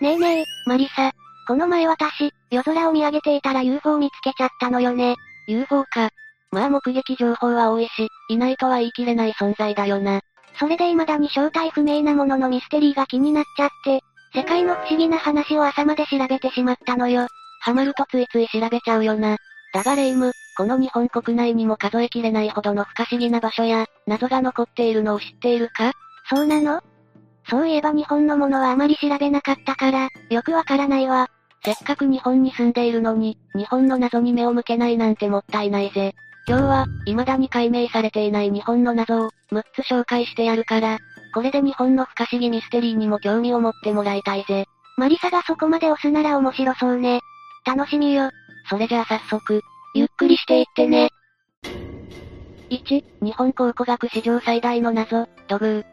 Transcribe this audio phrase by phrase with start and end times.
[0.00, 1.12] ねえねえ、マリサ。
[1.48, 5.16] この前私、夜空を見上げていたら UFO 見つけちゃったのよね。
[5.48, 6.10] UFO か。
[6.50, 10.20] まあ目撃情報は多いし、いないとは言い切れない存在だよな。
[10.58, 14.00] それで未だに正体不明なもののミステリーが気になっちゃって、
[14.34, 17.26] 世界の不思議な話を朝まで調べてしまったのよ。
[17.60, 19.38] ハマるとついつい調べちゃうよな。
[19.72, 25.92] だがレイム、この日本国内にも数えきれないほどの不可思議な場所や、謎が残っているのを知っているか？
[26.28, 26.82] そうなの？
[27.48, 31.28] そういえば日本のものはあまり調べなかったから、よくわからないわ。
[31.64, 36.14] せっかく日本に住んでいるのに、日本の謎に目を向けないなんてもったいないぜ。
[36.48, 40.98] 今日は、未だに解明されていない日本の謎を、6つ紹介してやるから、
[41.34, 44.66] これで日本の不可思議ミステリーにも興味を持ってもらいたいぜ。
[44.96, 47.20] マリサがそこまで押すなら面白そうね。
[47.64, 48.30] 楽しみよ。
[48.70, 49.60] それじゃあ早速、
[49.94, 51.10] ゆっくりしていってね。
[52.70, 55.84] 1、日本考古学史上最大の謎、土偶。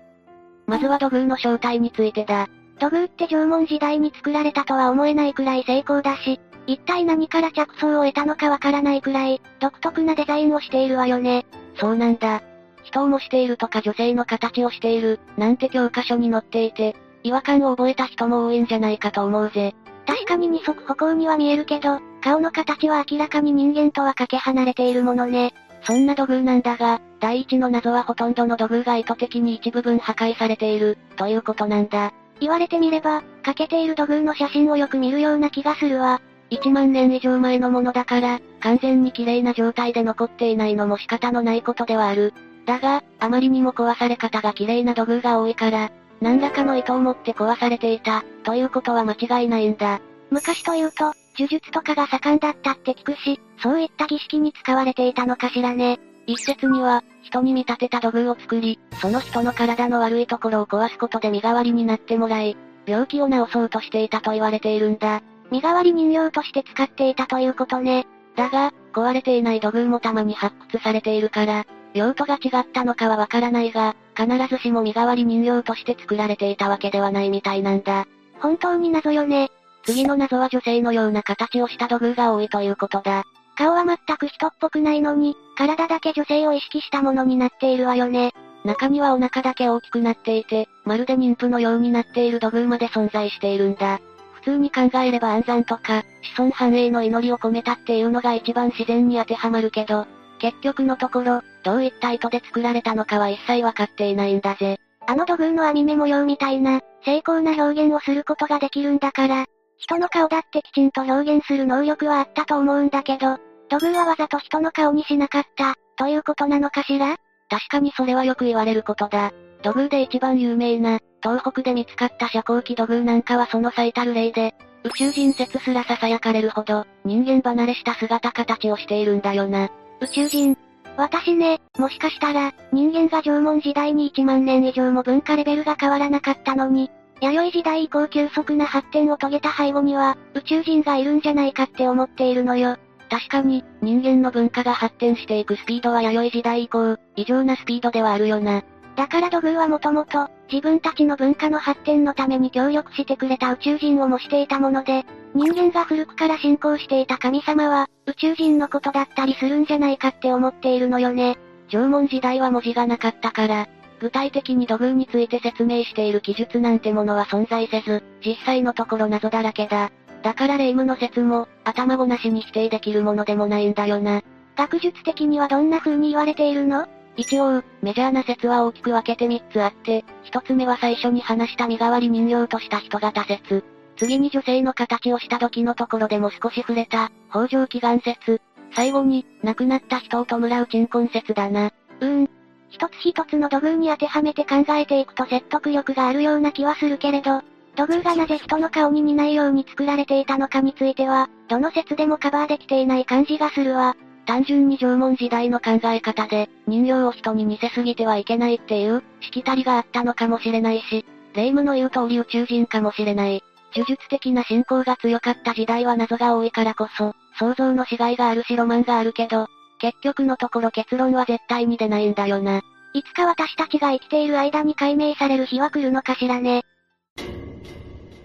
[0.67, 2.47] まずは土偶の正体についてだ。
[2.79, 11.45] 土偶って縄文時代に作られたとは思えないくらい成功だし、一体何から着想を得たのかわからないくらい、独特なデザインをしているわよね。
[11.75, 12.41] そうなんだ。
[12.83, 19.75] 人を模しているとか女性の形をしている、なんて教科書に載っていて、違和感を覚えた人も多いんじゃないかと思うぜ。
[20.05, 25.53] 確かに二足歩行には見えるけど、顔の形は明らかに人間とはかけ離れているものね。
[25.83, 32.13] そんな土偶なんだが、第一の謎はほとんどの土偶が意図的に一部分破壊されている、ということなんだ。
[32.39, 36.21] 言われてみれば、欠けている土偶の写真をよく見るような気がするわ。
[36.51, 42.33] 1万年以上前のものだから、完全に綺麗な状態で残っていないのも仕方のないことではある。
[42.65, 49.99] だが、あまりにも壊され方が綺麗な土偶が多いから、何らかの意図を持って壊されていた、ということは間違いないんだ。
[50.29, 55.99] 昔というと、呪術とかが盛んだったって聞くし、そういった儀式に使われていたのかしらね。
[56.25, 65.21] 一説には、人に見立てた土偶を作り、その人の体の悪いところを壊すことで身代わりになってもらい、病気を治そうとしていたと言われているんだ。
[65.51, 68.07] 身代わり人形として使っていたということね。
[68.35, 78.05] だが、壊れていない土偶もたまに発掘されているから、用途が違ったのかはわからないが、必ずしも身代わり人形として作られていたわけではないみたいなんだ。
[78.39, 79.49] 本当に謎よね。
[79.83, 83.23] 次の謎は女性のような形をした土偶が多いということだ。
[83.55, 88.31] 顔は全く人っぽくないのに、体だけ女性を意識したものになっているわよね。
[88.63, 93.99] 中にはお腹だけ大きくなっていて、まるで妊婦のようになっている土偶まで存在しているんだ。
[94.33, 96.03] 普通に考えれば安産とか、
[96.35, 100.05] 子孫繁栄の祈りを込めたっていうのが一番自然に当てはまるけど、
[100.39, 104.79] 結局のところ、どういった意図で作られたのかは一切わかっていないんだぜ。
[105.05, 109.45] あの土偶の網目模様みたいな、精巧な表現をすることができるんだから、
[109.83, 113.37] 人の顔だってきちんと表現する能力はあったと思うんだけど、
[113.69, 117.17] 土偶はわざと人の顔にしなかった、ということなのかしら？
[117.49, 119.31] 確かにそれはよく言われることだ。
[119.61, 129.69] 土偶で一番有名な、東北で見つかった遮光器土偶なんかはその最たる例で、宇宙人説すら囁かれるほど、人間離れした姿形をしているんだよな。
[129.99, 130.57] 宇宙人。
[130.95, 136.91] 私ね、もしかしたら、人間が縄文時代に1万年以上も文化レベルが変わらなかったのに、
[137.21, 142.77] 弥生時代以降急速な発展を遂げた背後には、宇宙人がいるんじゃないかって思っているのよ。
[143.09, 148.63] 確かに、人間の文化が発展していくスピードは弥生時代以降、異常なスピードではあるよな。
[148.95, 161.37] だから土偶はもともと、自分たちの文化の発展のために協力してくれた宇宙人を模していたもので、人間が古くから信仰していた神様は、宇宙人のことだったりするんじゃないかって思っているのよね。
[161.69, 163.67] 縄文時代は文字がなかったから、
[164.03, 169.91] 具体的に土偶について説明している記述なんてものは存在せず、実際のところ謎だらけだ。
[170.23, 174.21] だから霊夢の説も、頭ごなしに否定できるものでもないんだよな。
[174.57, 176.85] 学術的にはどんな風に言われているの？
[177.15, 183.63] 一応、メジャーな説は大きく分けて3つあって、1つ目は最初に話した身代わり人形とした人型説。
[183.95, 188.41] 次に女性の形をした時のところでも少し触れた、北条祈願説。
[188.75, 191.71] 最後に、亡くなった人を弔う鎮魂説だな。
[192.01, 192.29] うーん。
[192.73, 197.41] 一つ一つの土偶に当てはめて考えていくと説得力があるような気はするけれど、
[197.75, 203.95] 土偶がなぜ人の顔に似ないように作られていたのかについては、どの説でもカバーできていない感じがするわ。
[204.25, 211.05] 単純に縄文時代の考え方で、人形を人に似せすぎてはいけないっていう、しきたりがあったのかもしれないし、
[211.35, 213.43] 霊夢の言う通り宇宙人かもしれない。
[213.75, 219.47] 呪術的な信仰が強かった時代は謎が多いからこそ、想像のしがいがあるしロマンがあるけど、
[219.83, 222.61] 結局のところ結論は絶対に出ないんだよな。
[222.93, 226.63] いつか私たちが生きている間に解明される日は来るのかしらね。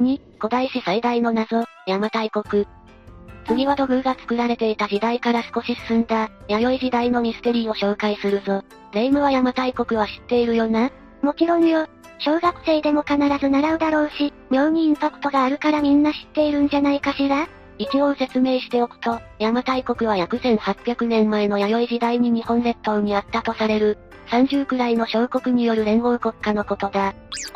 [0.00, 1.56] 2、古代史最大の謎、
[1.88, 2.64] 邪馬台国。
[3.48, 8.62] 次は土偶が作られていた時代から少し進んだ、弥生時代のミステリーを紹介するぞ。
[8.92, 11.88] 霊夢は邪馬台国は知っているよなもちろんよ。
[12.20, 23.98] 小学生でも必ず習うだろうし、妙にインパクトがあるからみんな知っているんじゃないかしら一応説明しておくと、邪馬台国は約1800年前の弥生時代に日本列島にあったとされる、
[24.30, 27.14] 30くらいの小国による連合国家のことだ。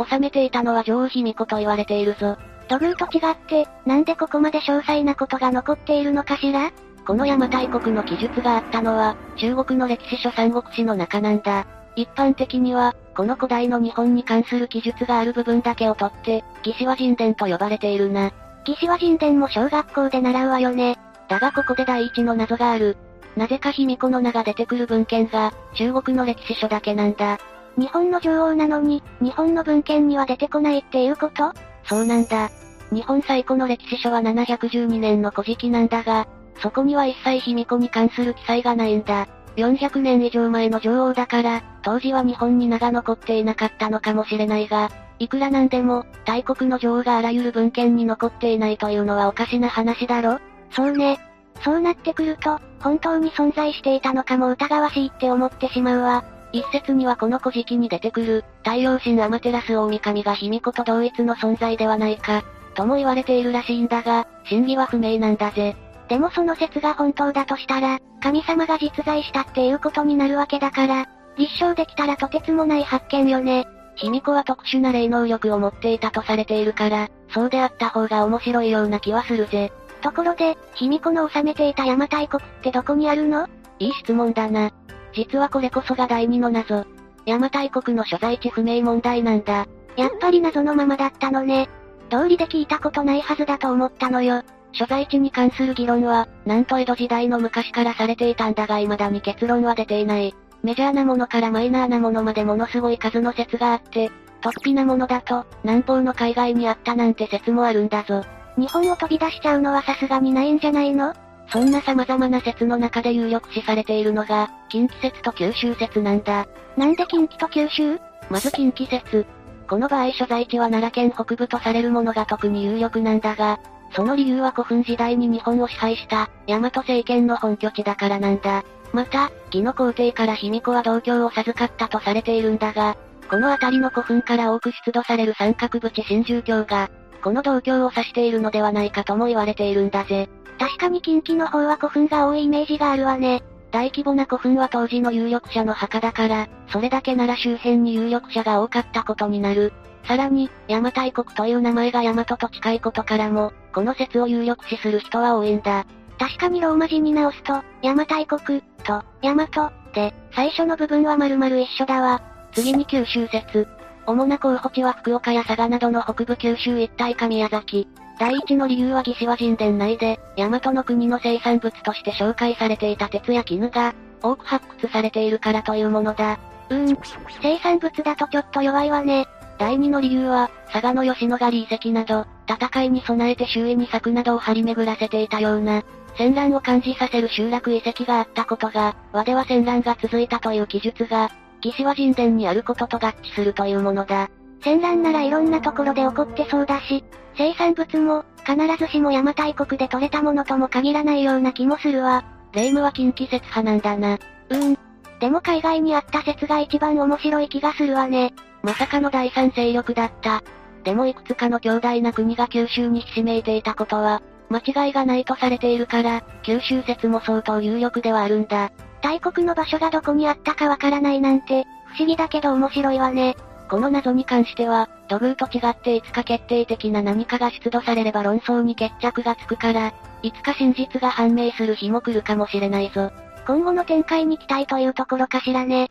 [0.08, 2.36] 治めていたのは女王卑弥呼と言われているぞ。
[2.68, 6.72] 土偶と違って、なんでここまで詳細なことが残っているのかしら？
[7.04, 11.66] この邪馬台国の記述があったのは、中国の歴史書三国志の中なんだ。
[11.96, 18.32] 一般的には、この古代の日本に関する記述がある部分だけをとって、義士和人伝と呼ばれているな。
[18.66, 20.98] 義士和人伝も小学校で習うわよね。
[21.28, 22.96] だがここで第一の謎がある。
[23.36, 27.38] なぜか卑弥呼の名が出てくる文献が、中国の歴史書だけなんだ。
[27.76, 31.52] 日本の女王なのに、日本の文献には出てこないっていうこと？
[31.84, 32.50] そうなんだ。
[32.92, 36.28] 日本最古の歴史書は712年の古事記なんだが、
[36.60, 39.26] そこには一切卑弥呼に関する記載がないんだ。
[39.56, 50.40] 400年以上前の女王だから、当時は日本に名が残っていなかったのかもしれないが、いくらなんでも、大国の女王があらゆる文献に残っていないというのはおかしな話だろ？
[50.70, 51.20] そうね。
[51.64, 56.24] そうなってくると、本当に存在していたのかも疑わしいって思ってしまうわ。
[56.52, 62.42] 一説にはこの古事記に出てくる、太陽神アマテラス大神が卑弥呼と同一の存在ではないか、
[62.74, 65.76] とも言われているらしいんだが、真偽は不明なんだぜ。
[66.08, 71.06] でもその説が本当だとしたら、神様が実在したっていうことになるわけだから、
[71.38, 73.66] 立証できたらとてつもない発見よね。
[74.02, 79.72] 卑弥呼は特殊な霊能力を持っていたとされているから、そうであった方が面白いような気はするぜ。
[80.00, 83.48] ところで、卑弥呼の治めていた邪馬台国ってどこにあるの？
[83.78, 84.72] いい質問だな。
[85.14, 86.84] 実はこれこそが第二の謎。
[87.26, 89.68] 邪馬台国の所在地不明問題なんだ。
[89.96, 91.68] やっぱり謎のままだったのね。
[92.10, 94.42] 道理で聞いたことないはずだと思ったのよ。
[94.72, 100.34] 所在地に関する議論は、なんと江戸時代の昔からされていたんだが未だに結論は出ていない。
[100.62, 104.10] メジャーなものからマイナーなものまでものすごい数の説があって、
[104.40, 108.24] 突飛なものだと、南方の海外にあったなんて説もあるんだぞ。
[108.56, 111.14] 日本を飛び出しちゃうのはさすがにないんじゃないの？
[111.48, 116.46] そんな様々な説の中で有力視されているのが、近畿説と九州説なんだ。
[116.76, 117.98] なんで近畿と九州？
[118.30, 119.26] まず近畿説。
[119.68, 123.58] この場合所在地は奈良県北部とされるものが特に有力なんだが、
[123.94, 128.64] その理由は古墳時代に日本を支配した、大和政権の本拠地だからなんだ。
[128.92, 132.96] また、義の皇帝から卑弥呼は同郷を授かったとされているんだが、
[133.30, 136.90] この辺りの古墳から多く出土される三角縁真珠鏡が、
[137.22, 140.28] この同郷を指しているのではないかとも言われているんだぜ。
[140.58, 143.42] 確かに近畿の方は古墳が多いイメージがあるわね。
[143.70, 149.72] 大規模な古墳は当時の有力者の墓だから、それだけなら周辺に有力者が多かったことになる。
[150.04, 155.86] さらに、邪馬台国という名前が大和と近いことからも、この説を有力視する人は多いんだ。
[156.22, 157.52] 確かにローマ字に直すと、
[157.82, 162.22] 邪馬台国、と、大和、で、最初の部分は丸々一緒だわ。
[162.52, 163.66] 次に九州説。
[164.06, 167.88] 主な候補地は福岡や佐賀などの北部九州一帯か宮崎。
[168.20, 173.92] 第一の理由は義士和人伝内で、大和の国の生産物として紹介されていた鉄や絹が、
[174.22, 176.38] 多く発掘されているからというものだ。
[176.70, 176.98] うーん、
[177.42, 179.26] 生産物だとちょっと弱いわね。
[179.58, 185.82] 第二の理由は、佐賀の吉野ヶ里遺跡など、戦いに備えて周囲に柵などを張り巡らせていたような、
[186.16, 191.30] 戦乱を感じさせる集落遺跡があったことが、和では戦乱が続いたという記述が、
[191.62, 194.28] 義士和人伝にあることと合致するというものだ。
[194.62, 197.04] 戦乱ならいろんなところで起こってそうだし、
[197.36, 202.24] 生産物も、必ずしも邪馬台国で取れたものとも限らないような気もするわ。
[202.52, 204.14] 霊夢は近畿説派なんだな。
[204.14, 204.78] うーん。
[205.20, 208.34] でも海外にあった説が一番面白い気がするわね。
[208.62, 210.42] まさかの第三勢力だった。
[210.84, 214.20] でもいくつかの強大な国が九州にひしめいていたことは、
[214.52, 218.70] 間違いがないとされているから、九州説も相当有力ではあるんだ。
[219.00, 223.36] 大国の場所がどこにあったかわからないなんて、不思議だけど面白いわね。
[223.68, 233.10] この謎に関しては、土偶と違っていつか決定的な何かが出土されれば論争に決着がつくから、いつか真実が判明する日も来るかもしれないぞ。
[233.46, 235.90] 今後の展開に期待というところかしらね。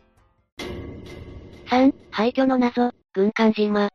[1.70, 3.90] 3、廃墟の謎、軍艦島。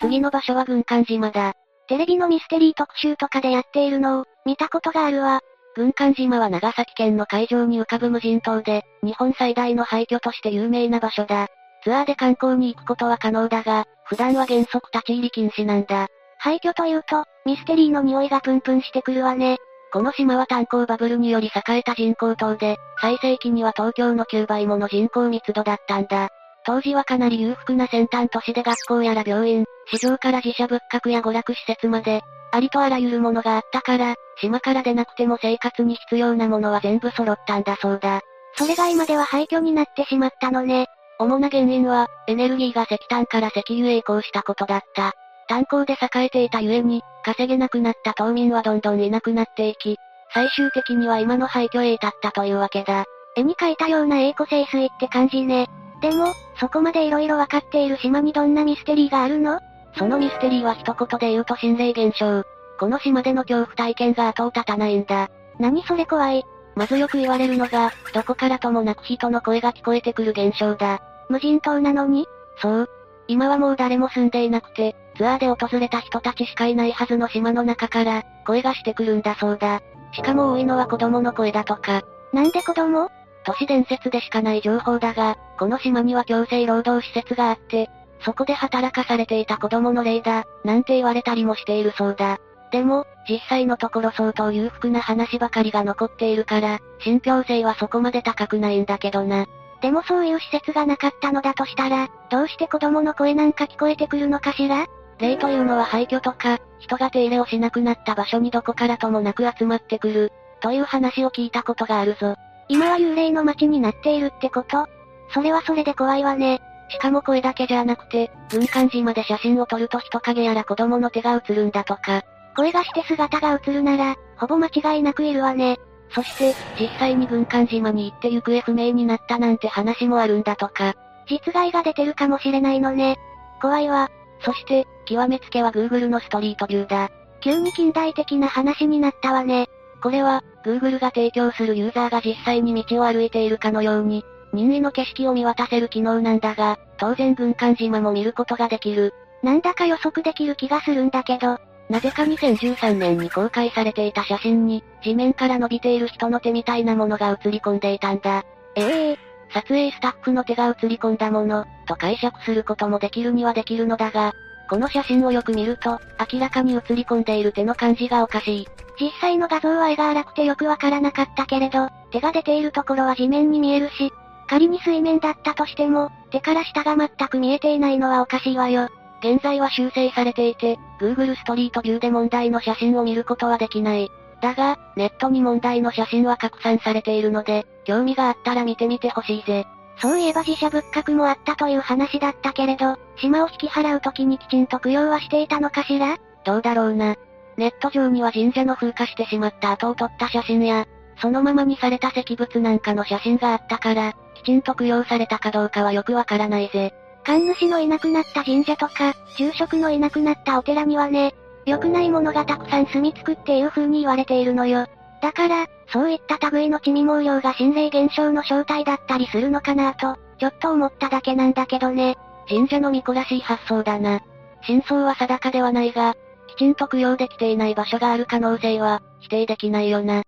[0.00, 1.54] 次の場所は軍艦島だ。
[1.88, 5.40] テレビのミステリー特集とかでやっているのを、見たことがあるわ。
[5.74, 11.48] 軍艦島は長崎県の海上に浮かぶ無人島で、日本最大の廃墟として有名な場所だ。
[11.84, 16.08] ツアーで観光に行くことは可能だが、普段は原則立ち入り禁止なんだ。
[16.38, 19.56] 廃墟というと、ミステリーの匂いがプンプンしてくるわね。
[19.92, 26.28] この島は炭鉱バブルにより栄えた人工島で、最盛期には東京の9倍もの人口密度だったんだ。
[26.68, 32.20] 当時はかなり裕福な先端都市で学校やら病院、市場から自社仏閣や娯楽施設まで、
[32.52, 38.20] ありとあらゆるものがあったから、島から出なくても生活に必要なものは全部揃ったんだそうだ。
[38.54, 40.88] それが今では廃墟になってしまったのね。
[41.18, 45.14] 主な原因は、エネルギーが石炭から石油へ移行したことだった。
[45.48, 49.96] 炭鉱で栄えていたゆえに、稼げなくなった島民はどんどんいなくなっていき、
[50.34, 53.06] 最終的には今の廃墟へ至ったというわけだ。
[53.36, 55.66] 絵に描いたような栄枯盛水って感じね。
[56.00, 59.60] でも、そこまで色々わかっている島にどんなミステリーがあるの？
[59.96, 62.44] そのミステリーは一言で言うと心霊現象。
[62.78, 65.28] この島での恐怖体験が後を絶たないんだ。
[65.58, 66.44] 何それ怖い。
[66.76, 71.00] まずよく言われるのが、どこからともなく人の声が聞こえてくる現象だ。
[71.28, 72.26] 無人島なのに？
[72.62, 72.90] そう。
[73.26, 79.82] 今はもう誰も住んでいなくて、ツアーで訪れた人たちしかいないはずの島の中から、声がしてくるんだそうだ。
[80.12, 82.02] しかも多いのは子供の声だとか。
[82.32, 83.10] なんで子供？
[83.48, 87.88] 都市伝説でしかない情報だが、この島には強制労働施設があって、
[88.20, 92.36] そこで働かされていた子供の霊だ、なんて言われたりもしているそうだ。
[92.72, 99.46] でも、実際のところ相当裕福な話ばかりが残っているから、信憑性はそこまで高くないんだけどな。
[99.80, 104.84] でもそういう施設がなかったのだとしたら、どうして子供の声なんか聞こえてくるのかしら？
[105.20, 112.36] 霊というのは廃墟とか、人が手入れをしなくなった場所にどこからともなく集まってくる、という話を聞いたことがあるぞ。
[112.68, 114.86] 今は幽霊の街になっているってこと？
[115.32, 116.60] それはそれで怖いわね。
[116.90, 122.22] しかも声だけじゃなくて、軍艦島で写真を撮ると人影やら子供の手が映るんだとか。
[122.56, 125.78] 声がして姿が映るなら、ほぼ間違いなくいるわね。
[126.10, 130.94] そして、実際に軍艦島に行って行方不明になったなんて話もあるんだとか。
[131.28, 133.18] 実害が出てるかもしれないのね。
[133.60, 134.10] 怖いわ。
[134.40, 137.10] そして、極めつけは Google のストリートビューだ。
[137.40, 139.68] 急に近代的な話になったわね。
[140.02, 149.14] これは、Google が提供するユーザーが実際に道を歩いているかのように、任意の景色を見渡せる機能なんだが、当然軍艦島も見ることができる。
[149.42, 158.44] なんだか予測できる気がするんだけど、なぜか2013年に公開されていた写真に、地面から伸びている人の手みたいなものが映り込んでいたんだ。
[158.74, 159.18] ええー、
[159.52, 164.34] 撮影スタッフの手が映り込んだもの、と解釈することもできるにはできるのだが、
[164.68, 165.98] この写真をよく見ると、
[166.32, 168.68] 明らかに映り込んでいる手の感じがおかしい。
[169.00, 174.12] 実際の画像は絵が荒くてよくわからなかったけれど、手が出ているところは地面に見えるし、
[174.48, 178.88] 仮に水面だったとしても、手から下が全く見えていないのはおかしいわよ。
[179.20, 184.08] 現在は修正されていて、Google ストリートビューで問題の写真を見ることはできない。
[184.40, 189.66] だが、ネットに問題の写真は拡散されているので、興味があったら見てみてほしいぜ。
[190.00, 196.18] そういえば自社仏閣もあったという話だったけれど、島を引き払う時にきちんと供養はしていたのかしら？
[196.44, 197.16] どうだろうな。
[197.56, 200.86] ネット上には神社の風化してしまった後を撮った写真や、
[201.20, 206.94] そのままにされた石仏なんかの写真があったから、きちんと供養されたかどうかはよくわからないぜ。
[207.24, 211.34] 神主のいなくなった神社とか、住職のいなくなったお寺にはね、
[211.66, 214.86] 良くないものがたくさん住み着くっていう風に言われているのよ。
[215.20, 222.16] だから、そういった類の地味毛量が心霊現象の正体だったりするのかなと、ちょっと思っただけなんだけどね。
[222.48, 224.20] 神社の巫女らしい発想だな。
[224.62, 226.14] 真相は定かではないが、
[226.48, 230.22] きちんと供養できていない場所がある可能性は、否定できないよな。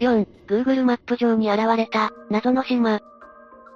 [0.00, 3.00] 4、Google マップ上に現れた、謎の島。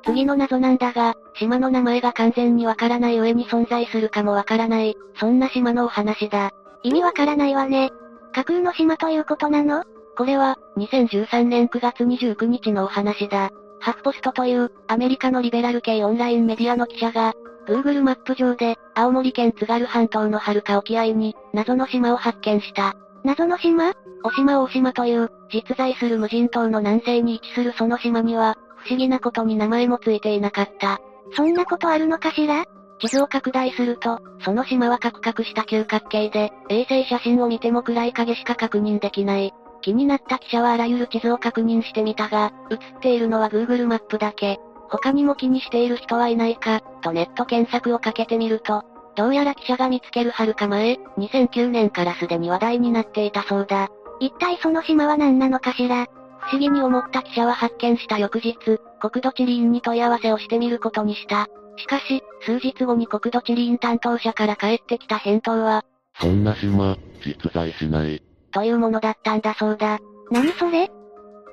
[0.04, 6.50] 次の謎なんだが、島の名前が完全にわからない上に存在するかもわからない、そんな島のお話だ。
[6.82, 7.90] 意味わからないわね。
[8.37, 9.83] 架空の島ということなの？
[10.14, 13.49] これは、2013年9月29日のお話だ。
[13.81, 17.33] ハフポストという、アメリカのリベラル系オンラインメディアの記者が、
[17.66, 22.95] Google マップ上で、青森県津軽半島の遥か沖合に、謎の島を発見した。
[23.25, 23.95] 謎の島？
[24.23, 31.00] お島大島という、実在する無人島の南西に位置するその島には、不思議なことに名前もついていなかった。
[31.35, 32.66] そんなことあるのかしら？
[32.98, 39.52] 地図を拡大すると、その島はカクカクした九角形で、衛星写真を見ても暗い影しか確認できない。
[39.82, 44.58] 気になった記者はあらゆる地図を確認してみたが、映っているのは Google マップだけ。
[44.88, 48.82] 他にも気にしている人はいないか、とネット検索をかけてみると、
[49.16, 53.88] どうやら記者が見つける遥か前、2009年からすでに話題になっていたそうだ。
[54.20, 56.06] 一体その島は何なのかしら？
[56.38, 58.54] 不思議に思った記者は発見した翌日、
[59.00, 61.48] 国土地理院に問い合わせをしてみることにした。
[61.76, 65.85] しかし、数日後に国土地理院担当者から返ってきた返答は、
[66.21, 68.23] そんな島、実在しない。
[68.52, 69.99] というものだったんだそうだ。
[70.30, 70.90] 何それ？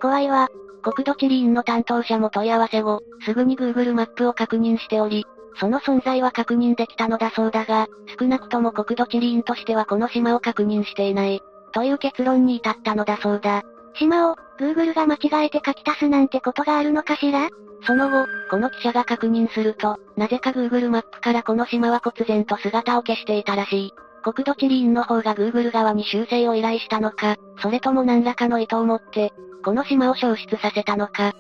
[0.01, 0.47] 怖いわ。
[0.81, 5.25] 国土地理院の担当者も問い合わせ後、すぐに Google マップを確認しており、
[5.59, 7.87] その存在は確認できたのだそうだが、
[8.19, 11.41] 少なくとも国土地理院としてはこの島を確認していない。
[11.73, 13.63] という結論に至ったのだそうだ。
[13.95, 17.49] 島を、Google が間違えて書き足すなんてことがあるのかしら？
[17.85, 23.93] その後、この記者が確認すると、なぜか Google マップからこの島は忽然と姿を消していたらしい。
[24.23, 29.33] 国土地理院の方が Google 側に修正を依頼したのか、それとも何らかの意図を持って、
[29.65, 31.33] この島を消失させたのか。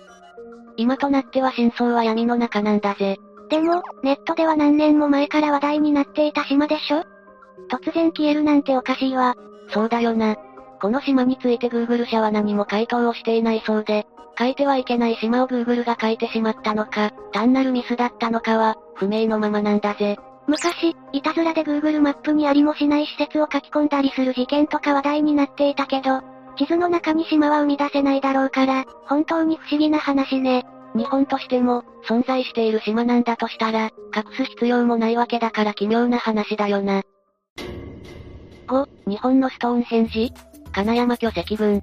[0.75, 3.17] 今となっては真相は闇の中なんだぜ。
[3.49, 7.03] でも、ネットでは何年も前から話題になっていた島でしょ？
[7.69, 9.35] 突然消えるなんておかしいわ。
[9.69, 10.35] そうだよな。
[10.83, 14.05] この島について Google 社は何も回答をしていないそうで、
[14.37, 20.17] 書いてはいけない島を Google が書いてしまったのか、単なるミスだったのかは、不明のままなんだぜ。
[20.45, 26.19] 昔、いたずらで Google マップにありもしない施設を書き込んだりする事件とか話題になっていたけど、
[26.57, 30.65] 地図の中に島は生み出せないだろうから、本当に不思議な話ね。
[30.97, 37.03] 日本としても、存在している島なんだとしたら、隠す必要もないわけだから奇妙な話だよな。
[38.67, 40.33] 5、日本のストーンヘンジ
[40.73, 41.81] 金山巨石群。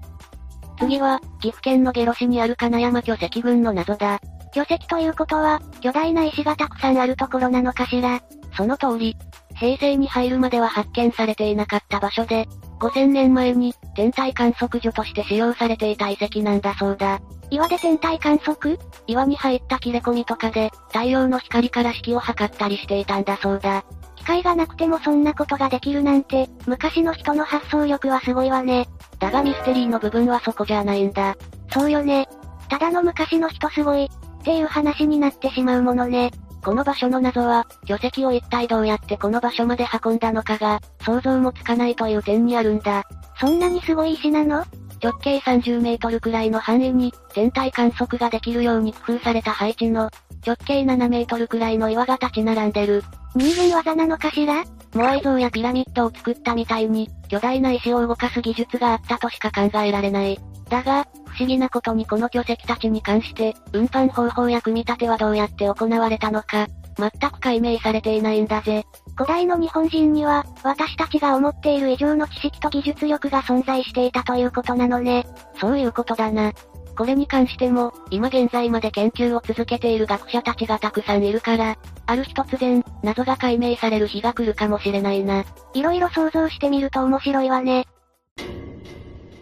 [0.78, 4.18] 次は、岐阜県の下呂市にある金山巨石群の謎だ。
[4.52, 8.20] 巨石ということは、巨大な石がたくさんあるところなのかしら。
[8.56, 9.16] その通り。
[9.54, 12.48] 平成に入るまでは発見されていなかった場所で、
[12.80, 17.20] 5000年前に、天体観測所として使用されていた遺跡なんだそうだ。
[17.50, 18.78] 岩で天体観測？
[19.06, 23.84] 岩に入った切れ込みとかで、太陽の光から式を測ったりしていたんだそうだ。
[24.20, 28.86] 機械がなくてもそんなことができるなんて、昔の人の発想力はすごいわね。
[29.18, 31.36] だがミステリーの部分はそこじゃないんだ。
[31.72, 32.28] そうよね。
[32.68, 36.30] ただの昔の人すごい、っていう話になってしまうものね。
[36.62, 43.04] この場所の謎は、巨石を一体どうやってこの場所まで運んだのかが、想像もつかないという点にあるんだ。
[43.38, 44.64] そんなにすごい石なの？
[45.02, 50.10] 直径30メートルくらいの範囲に、天体観測ができるように工夫された配置の、
[50.46, 53.02] 直径7メートルくらいの岩が立ち並んでる。
[53.34, 54.64] 人間技なのかしら？
[54.94, 60.38] モアイ像やピラミッドを作ったみたいに、巨大な石を動かす技術があったとしか考えられない。
[60.68, 68.84] だが、不思議なことにこの巨石たちに関して、運搬方法や組み立てはどうやって行われたのか、全く解明されていないんだぜ。
[69.16, 75.24] 古代の日本人には、私たちが思っている以上の知識と技術力が存在していたということなのね。
[75.60, 76.52] そういうことだな。
[76.96, 85.44] これに関しても、今現在まで研究を続けている学者たちがたくさんいるから、ある日突然、謎が解明される日が来るかもしれないな。
[85.74, 87.86] いろいろ想像してみると面白いわね。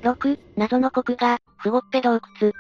[0.03, 2.53] 6、謎の国が、フゴッペ洞窟。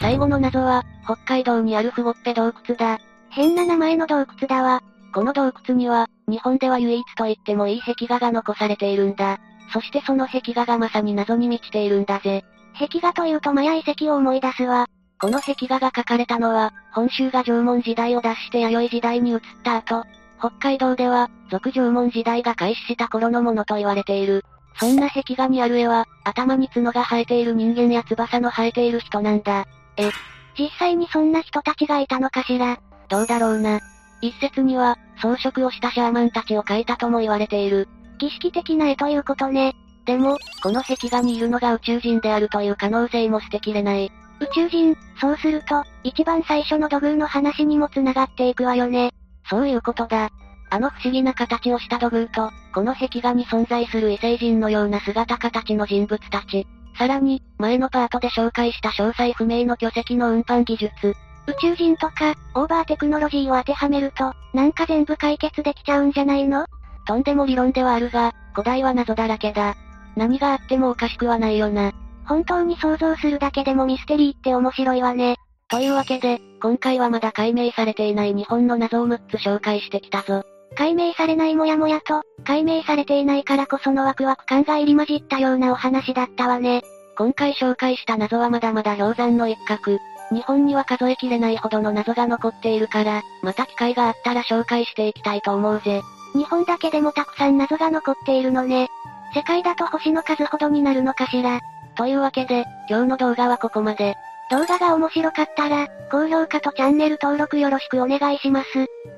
[0.00, 2.98] 最後の謎は、北海道にあるフゴッペ洞窟だ。
[3.30, 4.82] 変な名前の洞窟だわ。
[5.14, 9.38] この洞窟には、日本では唯一と言ってもいい壁画が残されているんだ。
[9.72, 12.44] そしてその壁画がまさに謎に満ちているんだぜ。
[12.78, 14.86] 壁画というとマヤ遺跡を思い出すわ。
[15.18, 20.04] この壁画が描かれたのは、本州が縄文時代を脱して弥生時代に移った後、
[20.38, 24.44] 北海道では、俗縄文時代が開始した頃のものと言われている。
[24.78, 29.64] そんな壁画にある絵は、頭に角が生えている人間や翼の生えている人なんだ。
[29.96, 30.10] え、
[30.58, 32.78] 実際にそんな人たちがいたのかしら？
[33.08, 33.80] どうだろうな。
[34.20, 37.88] 一説には、装飾をしたシャーマンたちを描いたとも言われている。
[38.18, 39.74] 儀式的な絵ということね。
[40.06, 44.12] でも、この壁画にいるのが宇宙人であるという可能性も捨てきれない。
[44.40, 49.12] 宇宙人、そうすると、一番最初の土偶の話にも繋がっていくわよね。
[49.50, 50.30] そういうことだ。
[50.70, 56.66] あの不思議な形をした土偶と、この壁画に存在する異星人のような姿形の人物たち。
[56.98, 61.14] さらに、前のパートで紹介した詳細不明の巨石の運搬技術。
[61.48, 66.66] 宇宙人とか、オーバーテクノロジーを当てはめると、なんか全部解決できちゃうんじゃないの？
[67.06, 69.76] とんでも理論ではあるが、古代は謎だらけだ。
[70.16, 71.92] 何があってもおかしくはないよな。
[72.26, 75.36] 本当に想像するだけでもミステリーって面白いわね。
[75.68, 80.42] というわけで、今回はまだ解明されていない日本の謎を6つ紹介してきたぞ。
[80.76, 86.82] 解明されないもやもやと、解明されていないからこそのワクワク感が入り混じったようなお話だったわね。
[87.16, 89.98] 今回紹介した謎はまだまだ氷山の一角。
[90.30, 96.02] 日本には数えきれないほどの謎が残っているから、また機会があったら紹介していきたいと思うぜ。
[96.34, 98.88] 日本だけでもたくさん謎が残っているのね。
[99.36, 101.60] 世界だと星の数ほどになるのかしら。
[101.94, 104.16] というわけで、今日の動画はここまで。
[104.50, 108.68] 動画が面白かったら、高評価とチャンネル登録よろしくお願いします。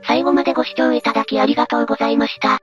[0.08, 2.60] 最後までご視聴いただきありがとうございました。